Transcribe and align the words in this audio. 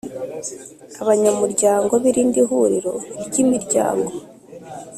abanyamuryango 1.01 1.93
b 2.01 2.03
irindi 2.11 2.41
huriro 2.49 2.93
ry 3.25 3.35
imiryango 3.43 4.11